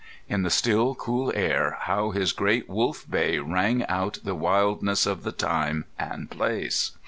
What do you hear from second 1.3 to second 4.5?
air how his great wolf bay rang out the